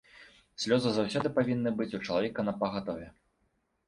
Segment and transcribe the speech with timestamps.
[0.61, 3.05] Слёзы заўсёды павінны быць у чалавека напагатове.